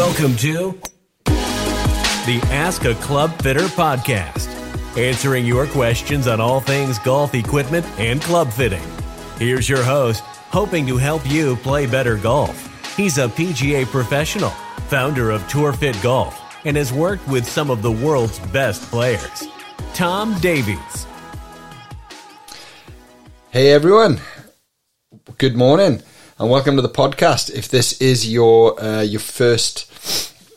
[0.00, 0.80] Welcome to
[1.26, 4.48] the Ask a Club Fitter podcast,
[4.96, 8.82] answering your questions on all things golf equipment and club fitting.
[9.36, 12.96] Here's your host, hoping to help you play better golf.
[12.96, 14.48] He's a PGA professional,
[14.88, 19.48] founder of Tour Fit Golf, and has worked with some of the world's best players.
[19.92, 21.06] Tom Davies.
[23.50, 24.18] Hey everyone,
[25.36, 26.02] good morning
[26.40, 27.50] and welcome to the podcast.
[27.50, 29.84] If this is your uh, your first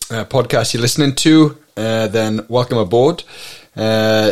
[0.09, 3.25] uh, podcast you're listening to, uh, then welcome aboard.
[3.75, 4.31] Uh,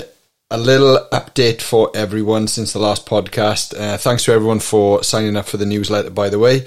[0.49, 3.77] a little update for everyone since the last podcast.
[3.77, 6.09] Uh, thanks to everyone for signing up for the newsletter.
[6.09, 6.61] By the way,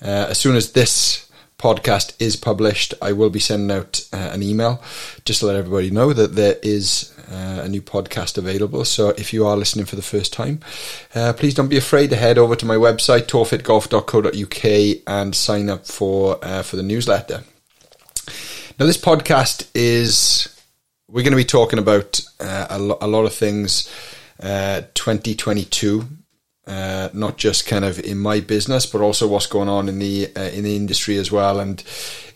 [0.00, 1.27] uh, as soon as this
[1.58, 4.82] podcast is published, I will be sending out uh, an email
[5.24, 8.84] just to let everybody know that there is uh, a new podcast available.
[8.84, 10.60] So if you are listening for the first time,
[11.14, 15.86] uh, please don't be afraid to head over to my website tourfitgolf.co.uk and sign up
[15.86, 17.42] for uh, for the newsletter.
[18.78, 20.54] Now, this podcast is
[21.08, 23.92] we're going to be talking about uh, a, lo- a lot of things.
[24.40, 26.06] Uh, 2022
[26.68, 30.30] uh, not just kind of in my business, but also what's going on in the
[30.36, 31.60] uh, in the industry as well.
[31.60, 31.82] And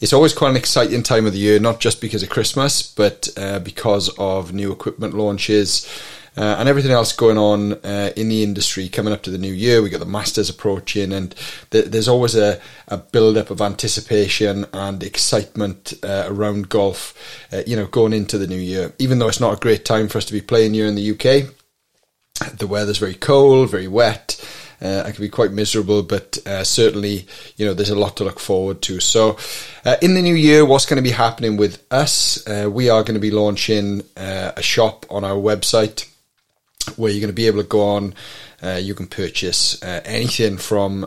[0.01, 3.29] it's always quite an exciting time of the year, not just because of Christmas, but
[3.37, 5.87] uh, because of new equipment launches.
[6.35, 9.53] Uh, and everything else going on uh, in the industry coming up to the new
[9.53, 9.83] year.
[9.83, 11.35] We got the Masters approaching, and
[11.73, 12.59] th- there's always a,
[12.89, 17.13] a build up of anticipation and excitement uh, around golf,
[17.67, 18.95] you know, going into the new year.
[18.99, 21.11] Even though it's not a great time for us to be playing here in the
[21.11, 21.53] UK,
[22.55, 24.39] the weather's very cold, very wet.
[24.83, 27.25] Uh, it can be quite miserable, but uh, certainly,
[27.57, 28.99] you know, there's a lot to look forward to.
[28.99, 29.39] So,
[29.85, 32.45] uh, in the new year, what's going to be happening with us?
[32.49, 36.09] Uh, we are going to be launching uh, a shop on our website
[36.97, 38.15] where you're going to be able to go on.
[38.61, 41.07] Uh, you can purchase anything from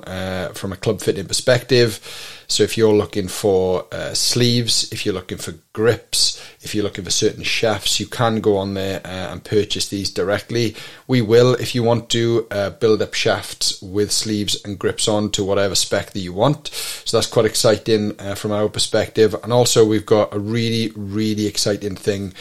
[0.54, 2.00] from a club fitting perspective.
[2.48, 7.04] So if you're looking for uh, sleeves, if you're looking for grips, if you're looking
[7.04, 10.76] for certain shafts, you can go on there uh, and purchase these directly.
[11.08, 15.32] We will, if you want to, uh, build up shafts with sleeves and grips on
[15.32, 16.68] to whatever spec that you want.
[16.68, 19.36] So that's quite exciting uh, from our perspective.
[19.44, 22.34] And also, we've got a really, really exciting thing.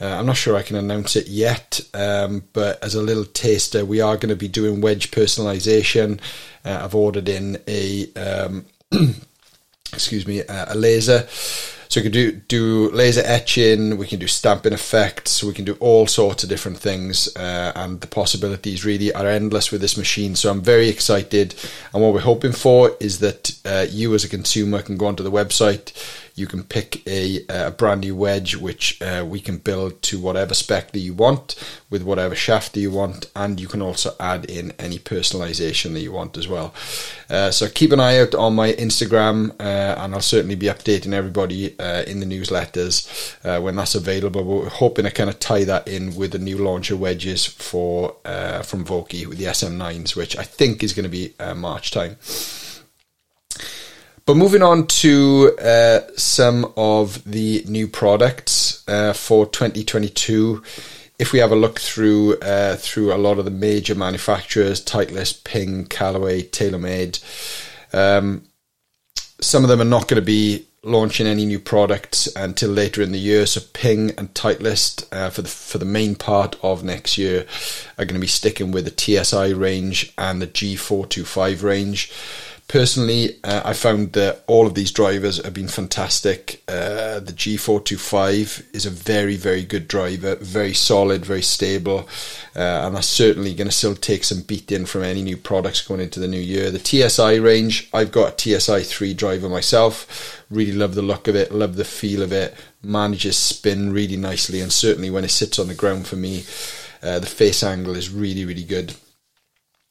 [0.00, 3.84] Uh, I'm not sure I can announce it yet, um, but as a little taster,
[3.84, 6.20] we are going to be doing wedge personalization.
[6.64, 8.66] Uh, I've ordered in a um,
[9.92, 11.26] excuse me, uh, a laser.
[11.92, 15.76] So we can do do laser etching, we can do stamping effects, we can do
[15.78, 20.34] all sorts of different things, uh, and the possibilities really are endless with this machine.
[20.34, 21.54] So I'm very excited,
[21.92, 25.22] and what we're hoping for is that uh, you as a consumer can go onto
[25.22, 25.92] the website,
[26.34, 30.54] you can pick a, a brand new wedge which uh, we can build to whatever
[30.54, 31.54] spec that you want
[31.90, 36.00] with whatever shaft that you want, and you can also add in any personalization that
[36.00, 36.74] you want as well.
[37.28, 41.12] Uh, so keep an eye out on my Instagram, uh, and I'll certainly be updating
[41.12, 44.42] everybody uh, in the newsletters uh, when that's available.
[44.42, 48.62] We're hoping to kind of tie that in with the new launcher wedges for uh,
[48.62, 52.16] from Vokey with the SM9s, which I think is going to be March time.
[54.24, 60.62] But moving on to uh, some of the new products uh, for 2022,
[61.18, 65.42] if we have a look through uh, through a lot of the major manufacturers, Titleist,
[65.42, 67.18] Ping, Callaway, TaylorMade,
[67.92, 68.44] um,
[69.40, 73.12] some of them are not going to be launching any new products until later in
[73.12, 73.46] the year.
[73.46, 77.44] So Ping and Titleist uh, for the for the main part of next year
[77.98, 82.12] are going to be sticking with the TSI range and the G425 range.
[82.72, 86.62] Personally, uh, I found that all of these drivers have been fantastic.
[86.66, 92.08] Uh, the G425 is a very, very good driver, very solid, very stable,
[92.56, 96.00] uh, and that's certainly going to still take some beating from any new products going
[96.00, 96.70] into the new year.
[96.70, 100.42] The TSI range, I've got a TSI 3 driver myself.
[100.48, 104.62] Really love the look of it, love the feel of it, manages spin really nicely,
[104.62, 106.44] and certainly when it sits on the ground for me,
[107.02, 108.94] uh, the face angle is really, really good.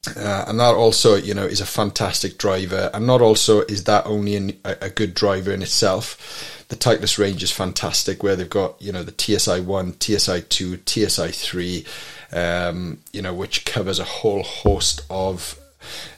[0.07, 2.89] Uh, and that also, you know, is a fantastic driver.
[2.93, 6.65] And not also is that only an, a, a, good driver in itself.
[6.69, 10.79] The Titleist range is fantastic, where they've got, you know, the TSI one, TSI two,
[10.87, 11.85] TSI three,
[12.31, 15.59] um, you know, which covers a whole host of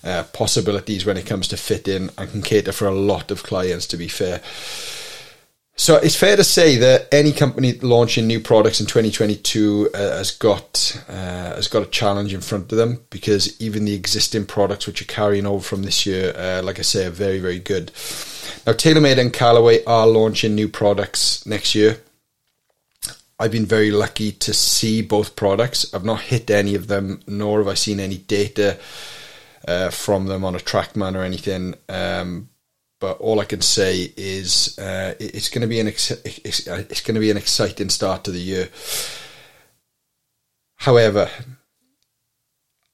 [0.06, 3.86] uh, possibilities when it comes to fitting and can cater for a lot of clients.
[3.88, 4.41] To be fair.
[5.75, 10.29] So it's fair to say that any company launching new products in 2022 uh, has
[10.29, 14.85] got uh, has got a challenge in front of them because even the existing products
[14.85, 17.91] which are carrying over from this year, uh, like I say, are very very good.
[18.67, 21.97] Now TaylorMade and Callaway are launching new products next year.
[23.39, 25.91] I've been very lucky to see both products.
[25.91, 28.77] I've not hit any of them, nor have I seen any data
[29.67, 31.73] uh, from them on a TrackMan or anything.
[31.89, 32.49] Um,
[33.03, 37.01] but all I can say is uh, it's going to be an ex- it's, it's
[37.01, 38.69] going to be an exciting start to the year.
[40.77, 41.29] However,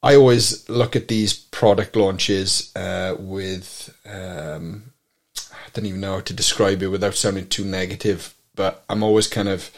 [0.01, 4.93] I always look at these product launches uh, with um,
[5.51, 9.27] I don't even know how to describe it without sounding too negative, but I'm always
[9.27, 9.69] kind of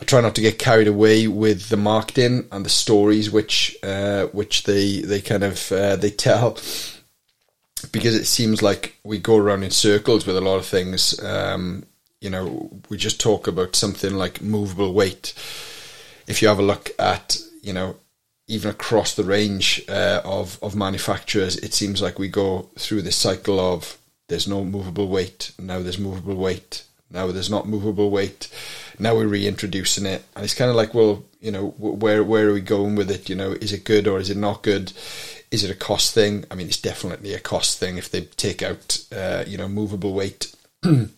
[0.00, 4.26] I try not to get carried away with the marketing and the stories which uh,
[4.26, 6.56] which they they kind of uh, they tell
[7.80, 11.22] because it seems like we go around in circles with a lot of things.
[11.22, 11.84] Um,
[12.20, 15.34] you know, we just talk about something like movable weight.
[16.26, 17.96] If you have a look at, you know,
[18.46, 23.16] even across the range uh, of of manufacturers, it seems like we go through this
[23.16, 23.96] cycle of
[24.28, 28.48] there's no movable weight, now there's movable weight, now there's not movable weight,
[28.98, 32.52] now we're reintroducing it, and it's kind of like, well, you know, where where are
[32.52, 33.28] we going with it?
[33.28, 34.92] You know, is it good or is it not good?
[35.50, 36.44] Is it a cost thing?
[36.50, 40.14] I mean, it's definitely a cost thing if they take out, uh, you know, movable
[40.14, 40.54] weight.
[40.84, 41.10] you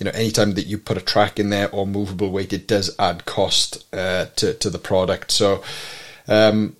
[0.00, 3.26] know, anytime that you put a track in there or movable weight, it does add
[3.26, 5.30] cost uh, to to the product.
[5.30, 5.62] So,
[6.28, 6.76] um,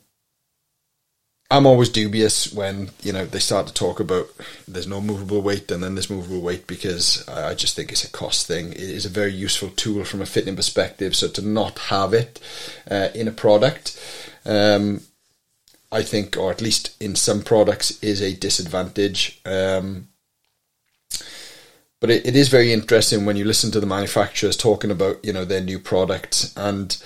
[1.50, 4.26] I'm always dubious when you know they start to talk about
[4.66, 8.10] there's no movable weight and then there's movable weight because I just think it's a
[8.10, 8.72] cost thing.
[8.72, 11.14] It is a very useful tool from a fitting perspective.
[11.14, 12.40] So to not have it
[12.90, 14.00] uh, in a product.
[14.46, 15.02] Um,
[15.94, 19.40] I think, or at least in some products, is a disadvantage.
[19.46, 20.08] Um,
[22.00, 25.32] but it, it is very interesting when you listen to the manufacturers talking about you
[25.32, 26.52] know their new products.
[26.56, 27.00] And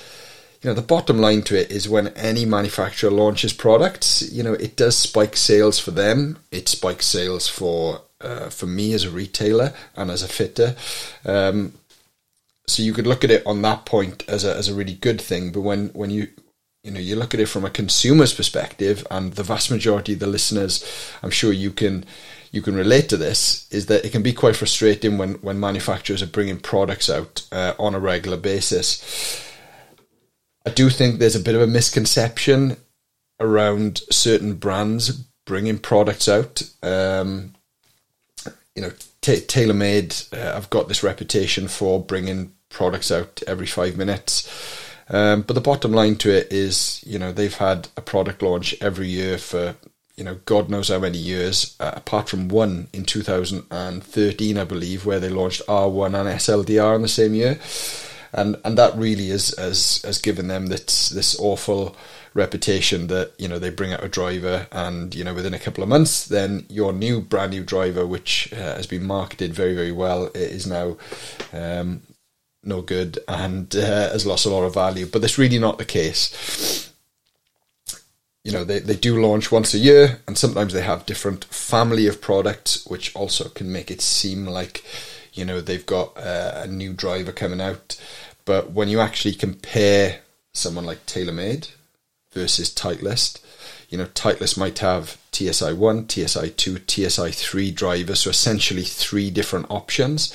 [0.63, 4.55] you know the bottom line to it is when any manufacturer launches products you know
[4.55, 6.39] it does spike sales for them.
[6.51, 10.75] It spikes sales for uh, for me as a retailer and as a fitter.
[11.25, 11.75] Um,
[12.67, 15.21] so you could look at it on that point as a, as a really good
[15.21, 15.53] thing.
[15.53, 16.29] But when when you
[16.89, 20.21] you know you look at it from a consumer's perspective and the vast majority of
[20.21, 20.83] the listeners
[21.23, 22.05] i'm sure you can
[22.51, 26.23] you can relate to this is that it can be quite frustrating when when manufacturers
[26.23, 29.45] are bringing products out uh, on a regular basis.
[30.67, 32.77] I do think there's a bit of a misconception
[33.41, 35.11] around certain brands
[35.47, 36.63] bringing products out.
[36.83, 37.55] Um,
[38.75, 43.97] you know t- TaylorMade uh, i've got this reputation for bringing products out every 5
[43.97, 48.43] minutes um, but the bottom line to it is, you know, they've had a product
[48.43, 49.75] launch every year for,
[50.17, 55.07] you know, God knows how many years, uh, apart from one in 2013, I believe,
[55.07, 57.59] where they launched R1 and SLDR in the same year.
[58.31, 61.97] And and that really is has has given them this this awful
[62.35, 65.83] reputation that you know they bring out a driver and you know within a couple
[65.83, 69.93] of months then your new brand new driver which uh, has been marketed very very
[69.93, 70.97] well is now
[71.55, 72.03] um,
[72.63, 75.07] no good and uh, has lost a lot of value.
[75.07, 76.93] But that's really not the case.
[78.45, 82.07] You know, they, they do launch once a year, and sometimes they have different family
[82.07, 84.85] of products, which also can make it seem like,
[85.33, 88.01] you know, they've got uh, a new driver coming out.
[88.45, 90.21] But when you actually compare
[90.53, 91.73] someone like TaylorMade
[92.33, 93.41] versus Titleist,
[93.91, 99.31] you know, Titleist might have TSI 1, TSI 2, TSI 3 drivers, so essentially three
[99.31, 100.33] different options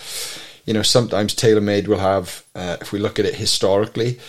[0.65, 4.19] you know, sometimes TaylorMade will have, uh, if we look at it historically,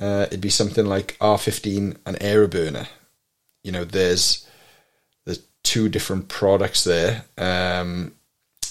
[0.00, 2.88] uh, it'd be something like R15 and Aeroburner.
[3.62, 4.46] You know, there's
[5.24, 7.24] there's two different products there.
[7.38, 8.12] Um,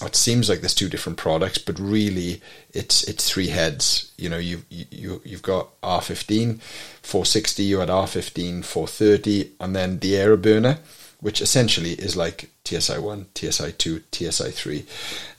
[0.02, 2.42] it seems like there's two different products, but really
[2.72, 4.12] it's it's three heads.
[4.18, 7.62] You know, you you you've got R15, 460.
[7.62, 10.78] You had R15, 430, and then the Aeroburner,
[11.20, 14.84] which essentially is like TSI one, TSI two, TSI three.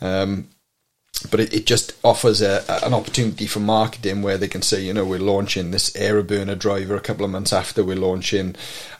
[0.02, 0.50] Um,
[1.32, 4.94] but it, it just offers a, an opportunity for marketing where they can say, you
[4.94, 8.56] know, we're launching this Aeroburner driver a couple of months after we're launching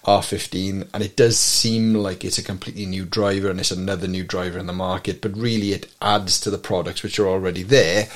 [0.06, 4.24] R15, and it does seem like it's a completely new driver and it's another new
[4.24, 8.08] driver in the market, but really it adds to the products which are already there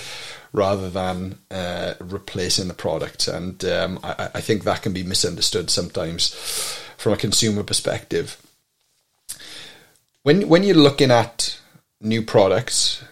[0.52, 3.28] rather than uh, replacing the product.
[3.28, 6.34] And um, I, I think that can be misunderstood sometimes
[6.98, 8.42] from a consumer perspective.
[10.24, 11.60] When when you're looking at
[12.02, 13.04] new products,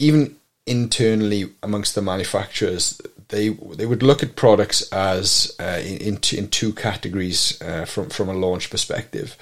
[0.00, 6.48] even internally amongst the manufacturers, they they would look at products as uh, in in
[6.48, 9.36] two categories uh, from from a launch perspective.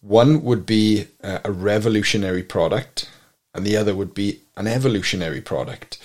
[0.00, 3.08] One would be uh, a revolutionary product,
[3.54, 5.98] and the other would be an evolutionary product.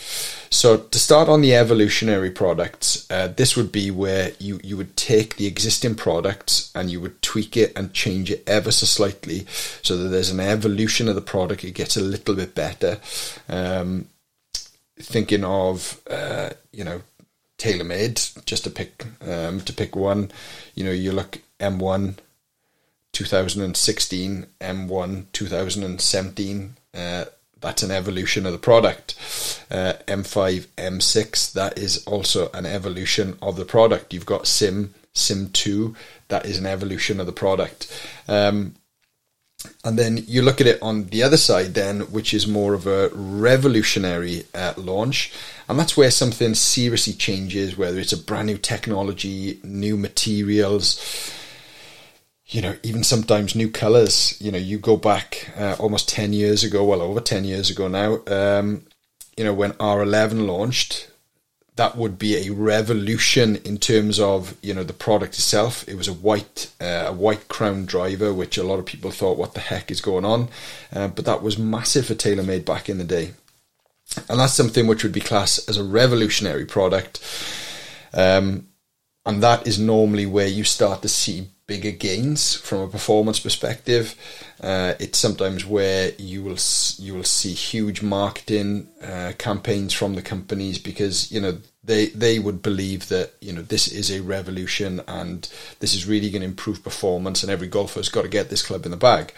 [0.50, 4.96] So to start on the evolutionary products, uh, this would be where you, you would
[4.96, 9.46] take the existing products and you would tweak it and change it ever so slightly
[9.82, 11.64] so that there's an evolution of the product.
[11.64, 13.00] It gets a little bit better.
[13.50, 14.08] Um,
[15.00, 17.02] thinking of, uh, you know,
[17.58, 20.32] TaylorMade, just to pick um, to pick one,
[20.76, 22.18] you know, you look M1,
[23.14, 26.76] 2016 M1 2017.
[26.94, 27.26] Uh,
[27.62, 29.16] that's an evolution of the product.
[29.70, 34.14] Uh, M5 M6 that is also an evolution of the product.
[34.14, 35.96] You've got Sim Sim 2
[36.28, 37.88] that is an evolution of the product.
[38.28, 38.76] Um,
[39.84, 42.86] and then you look at it on the other side, then, which is more of
[42.86, 45.34] a revolutionary uh, launch.
[45.68, 51.34] And that's where something seriously changes, whether it's a brand new technology, new materials,
[52.50, 54.38] you know, even sometimes new colors.
[54.40, 57.88] You know, you go back uh, almost 10 years ago, well, over 10 years ago
[57.88, 58.84] now, um,
[59.36, 61.12] you know, when R11 launched,
[61.78, 65.88] that would be a revolution in terms of you know the product itself.
[65.88, 69.38] It was a white uh, a white crown driver, which a lot of people thought,
[69.38, 70.50] "What the heck is going on?"
[70.92, 73.34] Uh, but that was massive for TaylorMade back in the day,
[74.28, 77.24] and that's something which would be classed as a revolutionary product.
[78.12, 78.68] Um,
[79.28, 84.16] and that is normally where you start to see bigger gains from a performance perspective.
[84.62, 86.58] Uh, it's sometimes where you will
[86.98, 92.40] you will see huge marketing uh, campaigns from the companies because you know they they
[92.40, 96.48] would believe that you know this is a revolution and this is really going to
[96.48, 99.34] improve performance and every golfer's got to get this club in the bag.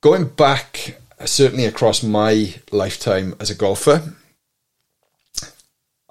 [0.00, 4.14] Going back certainly across my lifetime as a golfer,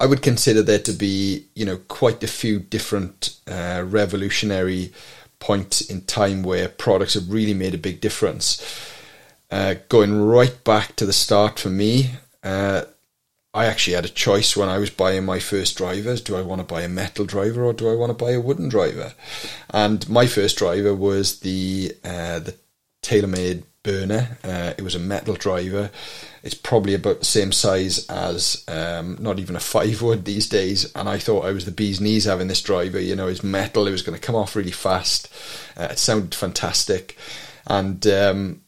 [0.02, 4.92] I would consider there to be, you know, quite a few different uh, revolutionary
[5.38, 8.60] points in time where products have really made a big difference.
[9.48, 12.10] Uh, going right back to the start for me,
[12.42, 12.82] uh,
[13.54, 16.20] I actually had a choice when I was buying my first drivers.
[16.20, 18.40] Do I want to buy a metal driver or do I want to buy a
[18.40, 19.14] wooden driver?
[19.70, 22.56] And my first driver was the uh, the
[23.04, 24.38] TaylorMade burner.
[24.44, 25.90] Uh, it was a metal driver.
[26.42, 30.92] It's probably about the same size as um, not even a five wood these days.
[30.94, 33.00] And I thought I was the bee's knees having this driver.
[33.00, 33.86] You know, it's metal.
[33.86, 35.32] It was going to come off really fast.
[35.76, 37.16] Uh, it sounded fantastic.
[37.66, 38.62] And, um,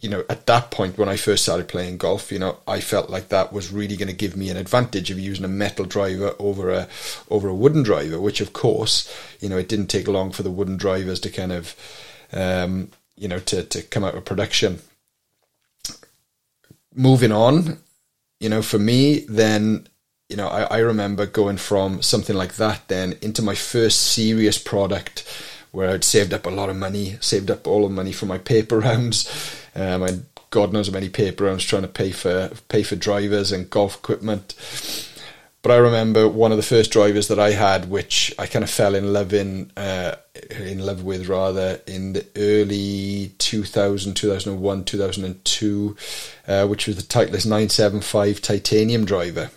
[0.00, 3.08] you know, at that point when I first started playing golf, you know, I felt
[3.08, 6.34] like that was really going to give me an advantage of using a metal driver
[6.40, 6.88] over a
[7.30, 8.20] over a wooden driver.
[8.20, 11.52] Which, of course, you know, it didn't take long for the wooden drivers to kind
[11.52, 11.76] of
[12.32, 12.90] um,
[13.22, 14.80] you know, to, to come out with production.
[16.92, 17.78] Moving on,
[18.40, 19.86] you know, for me, then,
[20.28, 24.58] you know, I, I remember going from something like that then into my first serious
[24.58, 25.22] product
[25.70, 28.38] where I'd saved up a lot of money, saved up all the money for my
[28.38, 29.56] paper rounds.
[29.76, 33.52] Um, and God knows how many paper rounds trying to pay for pay for drivers
[33.52, 34.54] and golf equipment.
[35.62, 38.70] But I remember one of the first drivers that I had, which I kind of
[38.70, 40.16] fell in love in, uh,
[40.50, 45.96] in love with rather in the early 2000, 2001, 2002,
[46.48, 49.50] uh, which was the Titleist 975 titanium driver.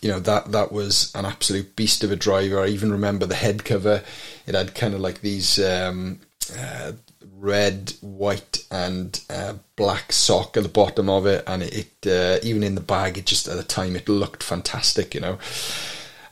[0.00, 2.60] You know that that was an absolute beast of a driver.
[2.60, 4.02] I even remember the head cover;
[4.46, 6.20] it had kind of like these um,
[6.58, 6.92] uh,
[7.38, 12.38] red, white, and uh, black sock at the bottom of it, and it, it uh,
[12.42, 15.38] even in the bag, it just at the time it looked fantastic, you know.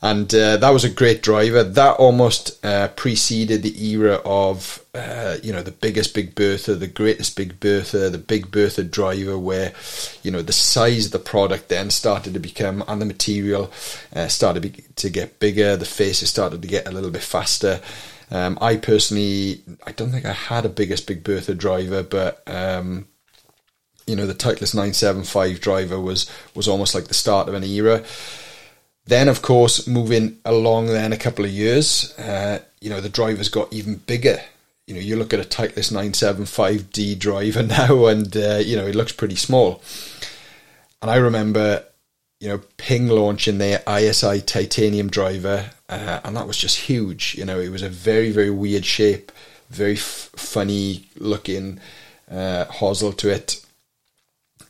[0.01, 1.65] And uh, that was a great driver.
[1.65, 4.85] That almost uh, preceded the era of
[5.43, 9.73] you know the biggest Big Bertha, the greatest Big Bertha, the Big Bertha driver, where
[10.23, 13.73] you know the size of the product then started to become and the material
[14.29, 15.77] started to get bigger.
[15.77, 17.81] The faces started to get a little bit faster.
[18.31, 23.09] Um, I personally, I don't think I had a biggest Big Bertha driver, but um,
[24.07, 28.05] you know the Titleist 975 driver was was almost like the start of an era.
[29.07, 33.49] Then, of course, moving along, then a couple of years, uh, you know the drivers
[33.49, 34.41] got even bigger.
[34.87, 38.95] You know, you look at a Titleist 975D driver now, and uh, you know it
[38.95, 39.83] looks pretty small.
[41.01, 41.85] And I remember
[42.41, 47.35] you know, Ping launching their ISI titanium driver, uh, and that was just huge.
[47.37, 49.33] You know, it was a very, very weird shape,
[49.71, 51.81] very f- funny looking
[52.31, 53.65] uh, hosel to it.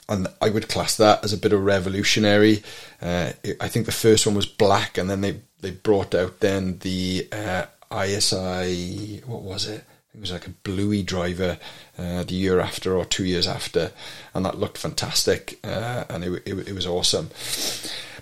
[0.09, 2.63] And I would class that as a bit of revolutionary.
[3.03, 6.79] Uh, I think the first one was black, and then they, they brought out then
[6.79, 9.85] the uh, ISI, what was it?
[10.15, 11.59] It was like a bluey driver
[11.99, 13.93] uh, the year after or two years after,
[14.35, 17.31] and that looked fantastic, uh, and it, it, it, was awesome.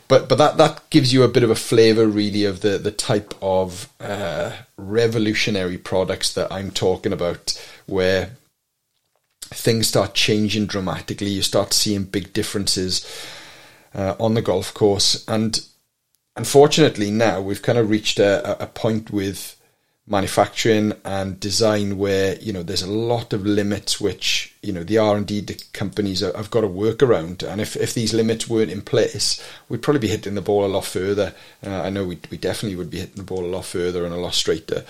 [0.08, 2.90] But but that that gives you a bit of a flavour really of the the
[2.90, 8.32] type of uh, revolutionary products that I'm talking about, where
[9.42, 11.30] things start changing dramatically.
[11.30, 13.06] You start seeing big differences
[13.94, 15.60] uh, on the golf course, and
[16.34, 19.56] unfortunately now we've kind of reached a, a point with
[20.08, 24.98] manufacturing and design where you know there's a lot of limits which you know the
[24.98, 27.42] R&D companies have got to work around.
[27.42, 30.68] And if, if these limits weren't in place we'd probably be hitting the ball a
[30.68, 31.34] lot further.
[31.64, 34.14] Uh, I know we, we definitely would be hitting the ball a lot further and
[34.14, 34.84] a lot straighter.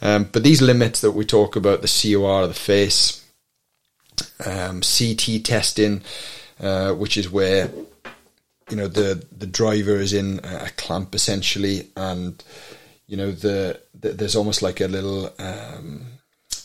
[0.00, 3.24] Um, but these limits that we talk about the COR of the face
[4.46, 6.02] um, CT testing
[6.60, 7.70] uh, which is where
[8.70, 12.42] you know the the driver is in a clamp essentially and
[13.08, 16.06] you know the, the there's almost like a little um,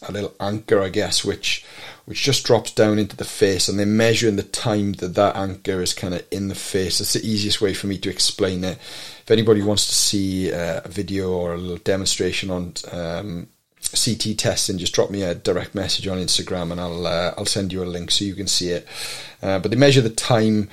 [0.07, 1.65] a little anchor, I guess, which
[2.05, 5.81] which just drops down into the face, and they're measuring the time that that anchor
[5.81, 6.99] is kind of in the face.
[6.99, 8.77] That's the easiest way for me to explain it.
[9.21, 13.47] If anybody wants to see uh, a video or a little demonstration on um,
[13.91, 17.71] CT testing, just drop me a direct message on Instagram, and I'll uh, I'll send
[17.71, 18.87] you a link so you can see it.
[19.41, 20.69] Uh, but they measure the time,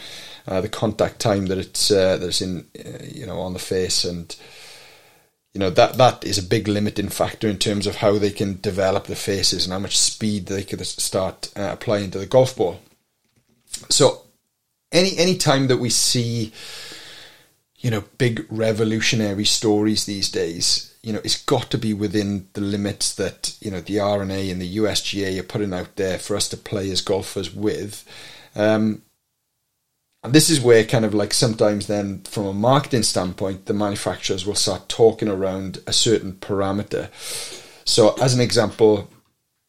[0.49, 2.67] uh, the contact time that it's uh, that in,
[3.05, 4.35] you know, on the face, and
[5.55, 8.61] you know that that is a big limiting factor in terms of how they can
[8.61, 12.57] develop the faces and how much speed they could start uh, applying to the golf
[12.57, 12.81] ball.
[13.89, 14.23] So,
[14.93, 16.53] any any time that we see,
[17.79, 22.61] you know, big revolutionary stories these days, you know, it's got to be within the
[22.61, 26.49] limits that you know the R&A and the USGA are putting out there for us
[26.51, 28.05] to play as golfers with.
[28.55, 29.03] Um,
[30.23, 34.45] and this is where kind of like sometimes then from a marketing standpoint, the manufacturers
[34.45, 37.09] will start talking around a certain parameter.
[37.87, 39.09] So as an example,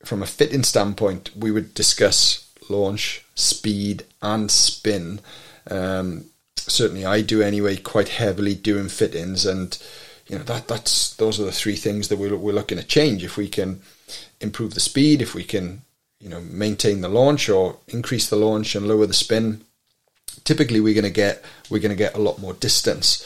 [0.03, 5.21] from a fitting standpoint, we would discuss launch, speed, and spin.
[5.69, 6.25] Um,
[6.57, 9.77] certainly, I do anyway, quite heavily doing fittings, and
[10.27, 13.23] you know that that's those are the three things that we're, we're looking to change.
[13.23, 13.81] If we can
[14.39, 15.83] improve the speed, if we can
[16.19, 19.63] you know maintain the launch or increase the launch and lower the spin,
[20.43, 23.25] typically we're going to get we're going to get a lot more distance.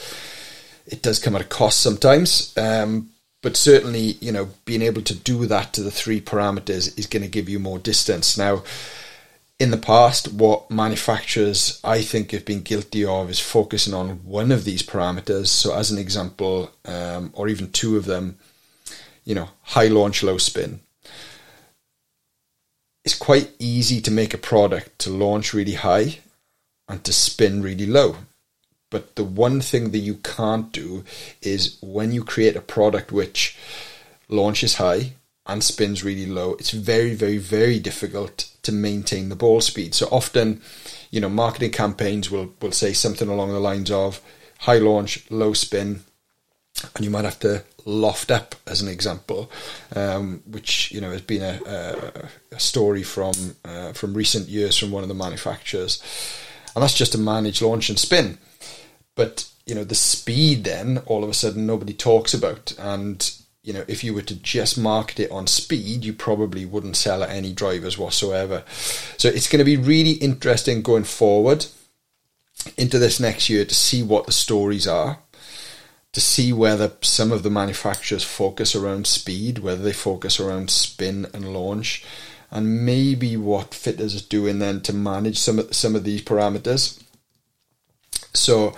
[0.88, 3.10] It does come at a cost sometimes, um,
[3.42, 7.24] but certainly you know being able to do that to the three parameters is going
[7.24, 8.38] to give you more distance.
[8.38, 8.64] Now,
[9.60, 14.52] in the past, what manufacturers I think have been guilty of is focusing on one
[14.52, 15.48] of these parameters.
[15.48, 18.38] So, as an example, um, or even two of them,
[19.24, 20.82] you know, high launch, low spin.
[23.06, 26.20] It's quite easy to make a product to launch really high
[26.88, 28.18] and to spin really low.
[28.90, 31.04] But the one thing that you can't do
[31.42, 33.58] is when you create a product which
[34.30, 35.14] launches high
[35.46, 39.94] and spins really low, it's very, very, very difficult to maintain the ball speed.
[39.96, 40.62] So often,
[41.12, 44.22] you know, marketing campaigns will, will say something along the lines of
[44.60, 46.02] high launch, low spin,
[46.96, 49.52] and you might have to loft up as an example,
[49.96, 54.78] um, which you know has been a, a, a story from uh, from recent years
[54.78, 56.02] from one of the manufacturers
[56.76, 58.38] and that's just to manage launch and spin.
[59.16, 63.32] But you know the speed then all of a sudden nobody talks about, and
[63.64, 67.24] you know if you were to just market it on speed, you probably wouldn't sell
[67.24, 68.64] at any drivers whatsoever.
[69.18, 71.66] So it's going to be really interesting going forward
[72.78, 75.20] into this next year to see what the stories are
[76.16, 81.28] to see whether some of the manufacturers focus around speed, whether they focus around spin
[81.34, 82.06] and launch,
[82.52, 87.02] and maybe what fitters are doing then to manage some of, some of these parameters.
[88.34, 88.76] So,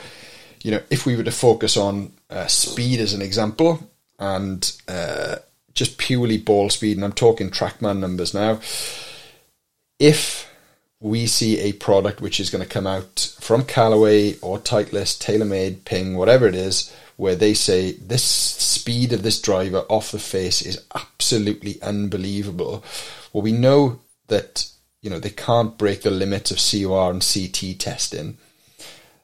[0.63, 5.37] you know, if we were to focus on uh, speed as an example and uh,
[5.73, 8.59] just purely ball speed, and I'm talking TrackMan numbers now,
[9.99, 10.49] if
[10.99, 15.85] we see a product which is going to come out from Callaway or Titleist, TaylorMade,
[15.85, 20.61] Ping, whatever it is, where they say this speed of this driver off the face
[20.61, 22.83] is absolutely unbelievable.
[23.33, 24.69] Well, we know that
[25.01, 28.37] you know they can't break the limits of COR and CT testing,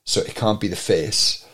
[0.04, 1.48] so it can't be the face.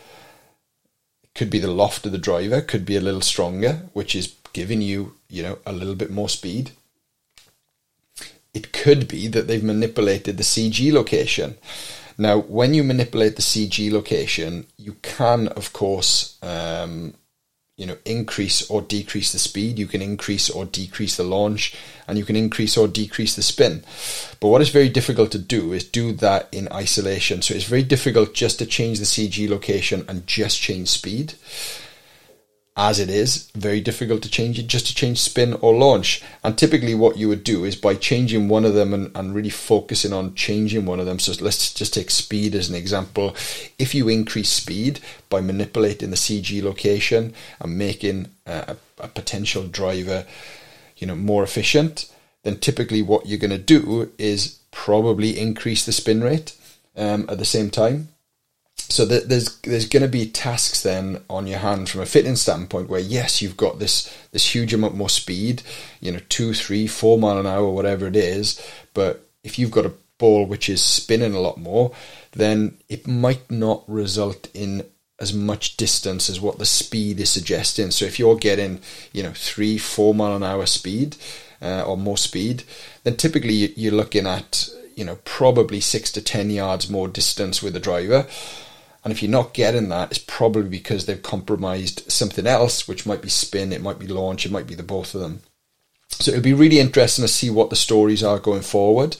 [1.22, 4.34] It could be the loft of the driver, could be a little stronger, which is
[4.52, 6.72] giving you you know a little bit more speed.
[8.52, 11.56] It could be that they've manipulated the CG location.
[12.20, 17.14] Now, when you manipulate the CG location, you can, of course, um,
[17.78, 19.78] you know increase or decrease the speed.
[19.78, 21.74] You can increase or decrease the launch
[22.06, 23.82] and you can increase or decrease the spin.
[24.38, 27.40] But what is very difficult to do is do that in isolation.
[27.40, 31.32] So it's very difficult just to change the cg location and just change speed
[32.76, 36.22] as it is, very difficult to change it just to change spin or launch.
[36.44, 39.50] And typically, what you would do is by changing one of them and, and really
[39.50, 41.18] focusing on changing one of them.
[41.18, 43.34] So, let's just take speed as an example.
[43.78, 50.24] If you increase speed by manipulating the CG location and making a, a potential driver,
[50.96, 52.10] you know, more efficient,
[52.44, 56.56] then typically what you're going to do is probably increase the spin rate
[56.96, 58.08] um, at the same time
[58.76, 62.88] so there's there's going to be tasks then on your hand from a fitting standpoint
[62.88, 65.62] where yes you've got this this huge amount more speed
[66.00, 68.60] you know two three four mile an hour whatever it is
[68.94, 71.92] but if you've got a ball which is spinning a lot more
[72.32, 74.84] then it might not result in
[75.20, 77.90] as much distance as what the speed is suggesting.
[77.90, 78.80] So if you're getting
[79.12, 81.16] you know three four mile an hour speed
[81.62, 82.64] uh, or more speed
[83.04, 84.68] then typically you're looking at
[85.00, 88.26] you know probably six to ten yards more distance with the driver
[89.02, 93.22] and if you're not getting that, it's probably because they've compromised something else, which might
[93.22, 95.40] be spin, it might be launch, it might be the both of them.
[96.08, 99.16] So it'll be really interesting to see what the stories are going forward.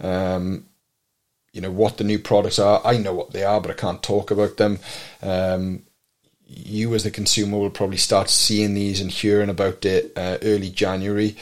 [0.00, 0.66] Um,
[1.52, 2.82] you know what the new products are.
[2.84, 4.78] I know what they are, but I can't talk about them.
[5.22, 5.82] Um,
[6.46, 10.70] you, as the consumer, will probably start seeing these and hearing about it uh, early
[10.70, 11.34] January.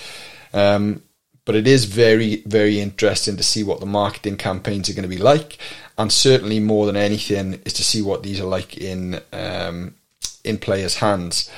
[0.54, 1.02] Um,
[1.44, 5.08] but it is very, very interesting to see what the marketing campaigns are going to
[5.08, 5.58] be like
[5.96, 9.94] and certainly more than anything is to see what these are like in um,
[10.42, 11.50] in players' hands.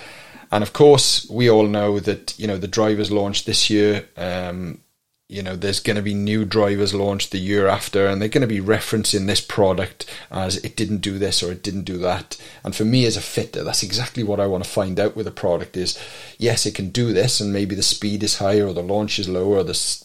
[0.52, 4.06] And of course, we all know that you know the drivers launched this year.
[4.16, 4.80] Um,
[5.28, 8.46] you know, there's going to be new drivers launched the year after, and they're going
[8.46, 12.40] to be referencing this product as it didn't do this or it didn't do that.
[12.62, 15.26] And for me as a fitter, that's exactly what I want to find out with
[15.26, 15.98] a product: is
[16.38, 19.28] yes, it can do this, and maybe the speed is higher, or the launch is
[19.28, 20.04] lower, or the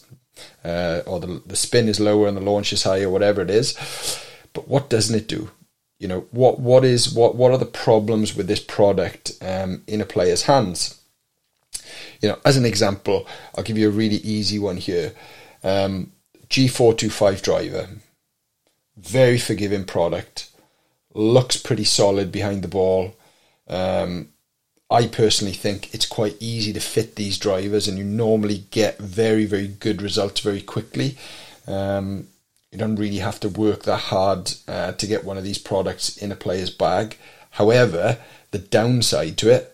[0.64, 3.76] uh, or the the spin is lower and the launch is higher, whatever it is.
[4.52, 5.50] But what doesn't it do?
[5.98, 10.00] You know what what is what what are the problems with this product um, in
[10.00, 11.01] a player's hands?
[12.22, 15.12] You know, as an example, I'll give you a really easy one here.
[15.64, 16.12] Um,
[16.48, 17.88] G425 driver,
[18.96, 20.50] very forgiving product,
[21.14, 23.16] looks pretty solid behind the ball.
[23.68, 24.28] Um,
[24.90, 29.46] I personally think it's quite easy to fit these drivers, and you normally get very,
[29.46, 31.16] very good results very quickly.
[31.66, 32.28] Um,
[32.70, 36.16] you don't really have to work that hard uh, to get one of these products
[36.16, 37.16] in a player's bag.
[37.50, 38.18] However,
[38.50, 39.71] the downside to it,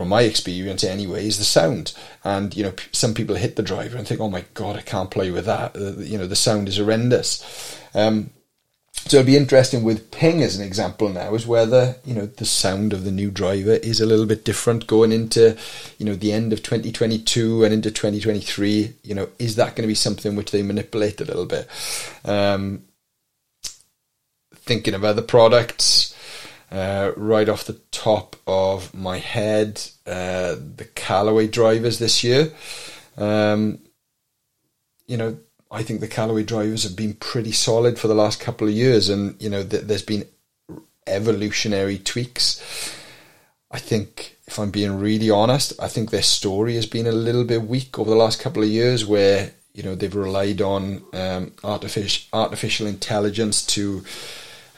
[0.00, 1.92] from my experience anyway, is the sound.
[2.24, 5.10] And you know, some people hit the driver and think, "Oh my god, I can't
[5.10, 7.76] play with that." You know, the sound is horrendous.
[7.92, 8.30] Um,
[8.94, 12.46] so it'll be interesting with Ping as an example now, is whether you know the
[12.46, 15.54] sound of the new driver is a little bit different going into
[15.98, 18.94] you know the end of 2022 and into 2023.
[19.02, 21.68] You know, is that going to be something which they manipulate a little bit?
[22.24, 22.84] Um,
[24.54, 26.14] thinking of other products,
[26.70, 32.52] uh, right off the top of my head, uh, the Callaway drivers this year.
[33.16, 33.80] Um,
[35.06, 35.38] you know,
[35.70, 39.08] I think the Callaway drivers have been pretty solid for the last couple of years,
[39.08, 40.24] and you know th- there's been
[41.06, 42.62] evolutionary tweaks.
[43.70, 47.44] I think, if I'm being really honest, I think their story has been a little
[47.44, 51.52] bit weak over the last couple of years, where you know they've relied on um,
[51.64, 54.04] artificial artificial intelligence to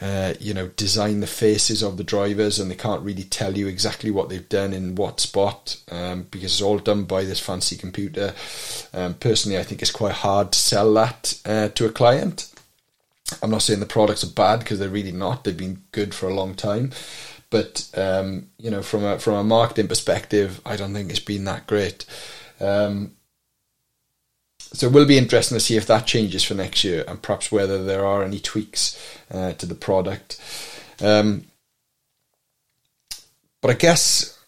[0.03, 3.69] uh, you know, design the faces of the drivers, and they can't really tell you
[3.69, 7.77] exactly what they've done in what spot um, because it's all done by this fancy
[7.77, 8.35] computer.
[8.93, 12.53] Um, personally, I think it's quite hard to sell that uh, to a client.
[13.41, 15.45] I'm not saying the products are bad because they're really not.
[15.45, 16.91] They've been good for a long time,
[17.49, 21.45] but um, you know, from a from a marketing perspective, I don't think it's been
[21.45, 22.07] that great.
[22.59, 23.12] Um,
[24.73, 27.53] so it will be interesting to see if that changes for next year and perhaps
[27.53, 30.41] whether there are any tweaks uh, to the product.
[31.01, 31.45] Um,
[33.61, 34.39] but I guess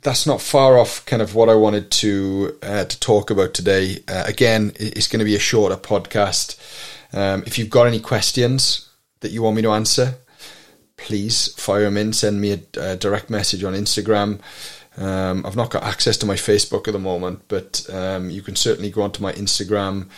[0.00, 3.98] that's not far off kind of what I wanted to uh, to talk about today.
[4.08, 6.56] Uh, again, it's going to be a shorter podcast.
[7.12, 8.88] Um, if you've got any questions
[9.20, 10.14] that you want me to answer,
[10.96, 12.12] please fire them in.
[12.12, 14.40] Send me a, a direct message on Instagram.
[14.98, 18.56] Um, I've not got access to my Facebook at the moment, but um, you can
[18.56, 20.08] certainly go onto my Instagram.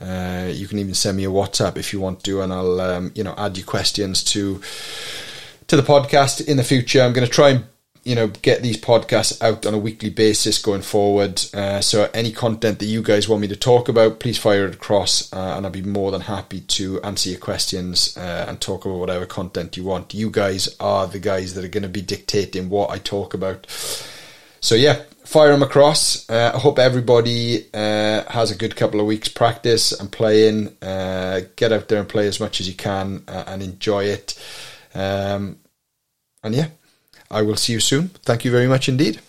[0.00, 3.12] Uh, you can even send me a WhatsApp if you want to, and I'll um,
[3.14, 4.60] you know add your questions to
[5.66, 7.02] to the podcast in the future.
[7.02, 7.64] I'm going to try and
[8.04, 11.42] you know get these podcasts out on a weekly basis going forward.
[11.52, 14.74] Uh, so any content that you guys want me to talk about, please fire it
[14.74, 18.84] across, uh, and I'll be more than happy to answer your questions uh, and talk
[18.84, 20.14] about whatever content you want.
[20.14, 23.66] You guys are the guys that are going to be dictating what I talk about.
[24.60, 26.28] So yeah, fire them across.
[26.28, 30.76] Uh, I hope everybody uh, has a good couple of weeks practice and playing.
[30.82, 34.38] Uh, get out there and play as much as you can uh, and enjoy it.
[34.94, 35.58] Um,
[36.42, 36.68] and yeah,
[37.30, 38.08] I will see you soon.
[38.08, 39.20] Thank you very much indeed.